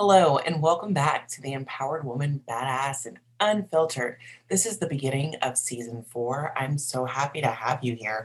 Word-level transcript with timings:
Hello, 0.00 0.38
and 0.38 0.62
welcome 0.62 0.92
back 0.92 1.26
to 1.26 1.42
the 1.42 1.52
Empowered 1.52 2.04
Woman 2.04 2.40
Badass 2.48 3.04
and 3.04 3.18
Unfiltered. 3.40 4.18
This 4.48 4.64
is 4.64 4.78
the 4.78 4.86
beginning 4.86 5.34
of 5.42 5.58
season 5.58 6.04
four. 6.04 6.52
I'm 6.56 6.78
so 6.78 7.04
happy 7.04 7.40
to 7.40 7.50
have 7.50 7.82
you 7.82 7.96
here. 7.96 8.24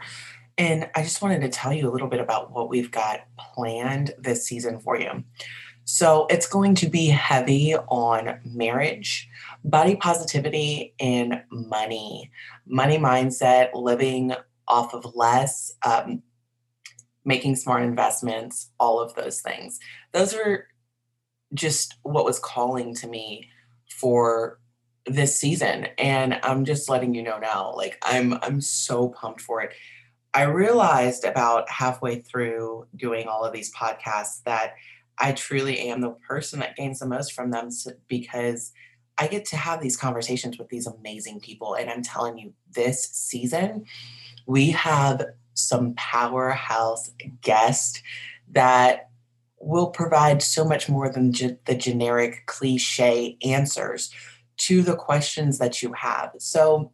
And 0.59 0.88
I 0.94 1.02
just 1.02 1.23
wanted 1.23 1.41
to 1.41 1.50
tell 1.50 1.73
you 1.73 1.90
a 1.90 1.91
little 1.91 2.08
bit 2.08 2.20
about 2.20 2.52
what 2.52 2.70
we've 2.70 2.91
got 2.91 3.22
planned 3.40 4.12
this 4.20 4.45
season 4.45 4.81
for 4.81 5.00
you. 5.00 5.23
So, 5.84 6.28
it's 6.30 6.45
going 6.45 6.76
to 6.76 6.88
be 6.88 7.08
heavy 7.08 7.76
on 7.76 8.40
marriage, 8.45 9.28
body 9.64 9.95
positivity, 9.95 10.94
and 11.00 11.42
money, 11.50 12.30
money 12.67 13.00
mindset, 13.00 13.72
living 13.73 14.36
off 14.67 14.94
of 14.94 15.16
less, 15.16 15.73
um, 15.84 16.22
making 17.26 17.55
smart 17.55 17.81
investments, 17.81 18.70
all 18.80 19.00
of 19.00 19.16
those 19.16 19.42
things. 19.42 19.80
Those 20.12 20.36
are 20.36 20.67
just 21.53 21.95
what 22.03 22.25
was 22.25 22.39
calling 22.39 22.95
to 22.95 23.07
me 23.07 23.49
for 23.89 24.59
this 25.05 25.39
season. 25.39 25.88
And 25.98 26.39
i'm 26.44 26.66
just 26.66 26.89
letting 26.89 27.14
you 27.14 27.23
know 27.23 27.38
now 27.38 27.73
like 27.75 27.97
i'm 28.03 28.33
i'm 28.41 28.61
so 28.61 29.09
pumped 29.09 29.41
for 29.41 29.61
it. 29.61 29.73
I 30.36 30.44
realized 30.44 31.25
about 31.25 31.69
halfway 31.69 32.22
through 32.22 32.88
doing 32.95 33.28
all 33.28 33.44
of 33.44 33.53
these 33.53 33.73
podcasts 33.73 34.41
that 34.44 34.75
i 35.19 35.31
truly 35.31 35.80
am 35.89 36.02
the 36.02 36.11
person 36.11 36.59
that 36.59 36.75
gains 36.75 37.00
the 37.00 37.05
most 37.05 37.33
from 37.33 37.52
them 37.52 37.69
because 38.08 38.72
i 39.17 39.28
get 39.28 39.45
to 39.45 39.58
have 39.58 39.81
these 39.81 39.97
conversations 39.97 40.58
with 40.58 40.69
these 40.69 40.88
amazing 40.88 41.39
people. 41.39 41.75
And 41.75 41.89
i'm 41.89 42.02
telling 42.02 42.38
you 42.38 42.53
this 42.72 43.09
season 43.09 43.85
we 44.45 44.72
have 44.72 45.25
some 45.53 45.94
powerhouse 45.95 47.11
guests 47.41 48.02
that 48.52 49.09
will 49.66 49.88
provide 49.88 50.42
so 50.42 50.66
much 50.66 50.89
more 50.89 51.09
than 51.09 51.31
ge- 51.31 51.58
the 51.66 51.75
generic 51.75 52.45
cliche 52.45 53.38
answers 53.44 54.11
to 54.58 54.81
the 54.81 54.95
questions 54.95 55.58
that 55.58 55.81
you 55.81 55.94
have. 55.94 56.31
So 56.38 56.92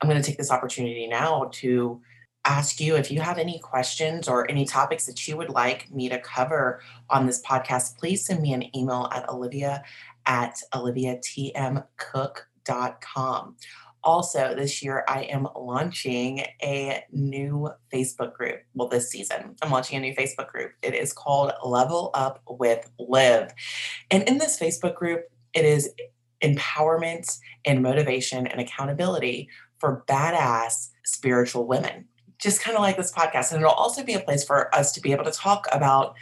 I'm 0.00 0.08
going 0.08 0.20
to 0.20 0.26
take 0.26 0.38
this 0.38 0.50
opportunity 0.50 1.06
now 1.06 1.50
to 1.54 2.00
ask 2.44 2.80
you 2.80 2.96
if 2.96 3.10
you 3.10 3.20
have 3.20 3.38
any 3.38 3.58
questions 3.58 4.28
or 4.28 4.48
any 4.50 4.66
topics 4.66 5.06
that 5.06 5.26
you 5.26 5.36
would 5.36 5.48
like 5.48 5.90
me 5.90 6.08
to 6.10 6.18
cover 6.18 6.82
on 7.10 7.26
this 7.26 7.42
podcast, 7.42 7.98
please 7.98 8.24
send 8.24 8.40
me 8.42 8.52
an 8.52 8.76
email 8.76 9.08
at 9.12 9.28
olivia 9.28 9.82
at 10.26 10.56
oliviatmcook.com. 10.74 13.56
Also, 14.04 14.54
this 14.54 14.82
year 14.82 15.04
I 15.08 15.22
am 15.22 15.48
launching 15.56 16.40
a 16.62 17.02
new 17.10 17.70
Facebook 17.92 18.34
group. 18.34 18.60
Well, 18.74 18.88
this 18.88 19.10
season, 19.10 19.56
I'm 19.62 19.70
launching 19.70 19.96
a 19.96 20.00
new 20.00 20.14
Facebook 20.14 20.48
group. 20.48 20.72
It 20.82 20.94
is 20.94 21.12
called 21.12 21.52
Level 21.64 22.10
Up 22.14 22.42
with 22.48 22.90
Liv 22.98 23.50
And 24.10 24.22
in 24.28 24.38
this 24.38 24.58
Facebook 24.58 24.94
group, 24.94 25.24
it 25.54 25.64
is 25.64 25.90
empowerment 26.42 27.38
and 27.64 27.82
motivation 27.82 28.46
and 28.46 28.60
accountability 28.60 29.48
for 29.78 30.04
badass 30.06 30.90
spiritual 31.04 31.66
women. 31.66 32.04
Just 32.38 32.60
kind 32.60 32.76
of 32.76 32.82
like 32.82 32.96
this 32.96 33.12
podcast. 33.12 33.52
And 33.52 33.62
it'll 33.62 33.72
also 33.72 34.04
be 34.04 34.14
a 34.14 34.20
place 34.20 34.44
for 34.44 34.74
us 34.74 34.92
to 34.92 35.00
be 35.00 35.12
able 35.12 35.24
to 35.24 35.30
talk 35.30 35.66
about 35.72 36.14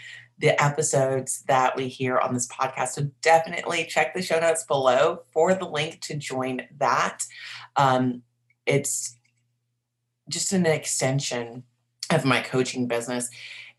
the 0.42 0.60
episodes 0.60 1.44
that 1.46 1.76
we 1.76 1.86
hear 1.86 2.18
on 2.18 2.34
this 2.34 2.48
podcast. 2.48 2.88
So 2.88 3.08
definitely 3.22 3.86
check 3.86 4.12
the 4.12 4.20
show 4.20 4.40
notes 4.40 4.64
below 4.64 5.22
for 5.32 5.54
the 5.54 5.68
link 5.68 6.00
to 6.02 6.16
join 6.16 6.62
that. 6.78 7.24
Um, 7.76 8.22
it's 8.66 9.16
just 10.28 10.52
an 10.52 10.66
extension 10.66 11.62
of 12.10 12.24
my 12.24 12.40
coaching 12.40 12.88
business. 12.88 13.30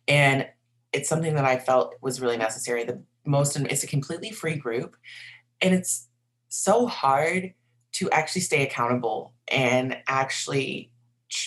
And 0.08 0.48
it's 0.94 1.10
something 1.10 1.36
that 1.36 1.44
I 1.44 1.60
felt 1.60 1.96
was 2.02 2.22
really 2.22 2.38
necessary. 2.38 2.86
The 2.86 3.04
most, 3.26 3.58
it's 3.58 3.84
a 3.84 3.88
completely 3.88 4.32
free 4.32 4.56
group. 4.56 4.96
And 5.60 5.76
it's 5.76 6.08
so 6.48 6.88
hard 6.88 7.54
to 7.94 8.10
actually 8.12 8.42
stay 8.42 8.64
accountable 8.64 9.34
and 9.50 9.98
actually 10.08 10.92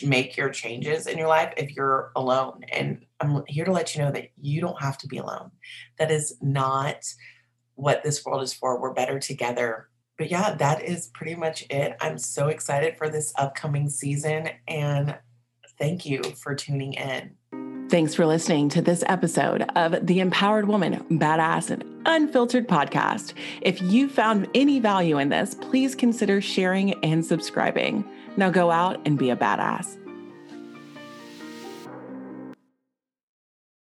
make 0.05 0.37
your 0.37 0.51
changes 0.51 1.07
in 1.07 1.17
your 1.17 1.29
life 1.29 1.55
if 1.57 1.75
you're 1.75 2.13
alone. 2.15 2.65
And 2.71 3.06
I'm 3.21 3.43
here 3.47 3.65
to 3.65 3.73
let 3.73 3.95
you 3.95 4.03
know 4.03 4.11
that 4.13 4.29
you 4.41 4.61
don't 4.61 4.81
have 4.81 4.99
to 4.99 5.07
be 5.07 5.19
alone. 5.19 5.51
That 5.99 6.11
is 6.11 6.37
not 6.41 7.05
what 7.75 8.03
this 8.03 8.25
world 8.25 8.43
is 8.43 8.53
for. 8.53 8.81
We're 8.81 8.93
better 8.93 9.19
together. 9.19 9.89
But 10.19 10.31
yeah, 10.31 10.55
that 10.55 10.83
is 10.83 11.09
pretty 11.09 11.35
much 11.35 11.65
it. 11.69 11.97
I'm 12.01 12.19
so 12.19 12.49
excited 12.49 12.97
for 12.97 13.09
this 13.09 13.33
upcoming 13.37 13.89
season 13.91 14.49
and 14.67 15.17
thank 15.79 16.07
you 16.07 16.23
for 16.23 16.55
tuning 16.55 16.95
in. 16.95 17.37
Thanks 17.89 18.15
for 18.15 18.27
listening 18.27 18.69
to 18.71 18.83
this 18.83 19.05
episode 19.07 19.63
of 19.77 20.05
the 20.05 20.19
Empowered 20.19 20.67
Woman, 20.67 21.05
Badass, 21.11 21.71
and 21.71 21.85
Unfiltered 22.05 22.67
podcast. 22.67 23.35
If 23.61 23.81
you 23.81 24.09
found 24.09 24.49
any 24.55 24.81
value 24.81 25.19
in 25.19 25.29
this, 25.29 25.55
please 25.55 25.95
consider 25.95 26.41
sharing 26.41 26.95
and 27.05 27.25
subscribing. 27.25 28.05
Now 28.37 28.51
go 28.51 28.71
out 28.73 29.01
and 29.05 29.17
be 29.19 29.31
a 29.31 29.37
badass. 29.37 29.99